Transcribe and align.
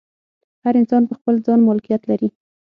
هر 0.63 0.73
انسان 0.81 1.01
پر 1.07 1.15
خپل 1.19 1.35
ځان 1.45 1.59
مالکیت 1.67 2.01
لري. 2.09 2.29